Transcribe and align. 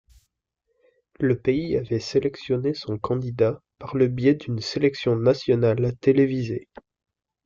Le 1.19 1.37
pays 1.39 1.77
avait 1.77 1.99
sélectionné 1.99 2.73
son 2.73 2.97
candidat 2.97 3.61
par 3.77 3.95
le 3.95 4.07
biais 4.07 4.33
d'une 4.33 4.57
sélection 4.59 5.15
nationale 5.15 5.95
télévisée. 5.97 6.67